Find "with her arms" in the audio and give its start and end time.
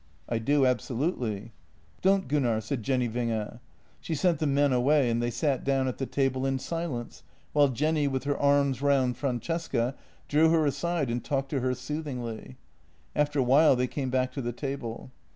8.07-8.81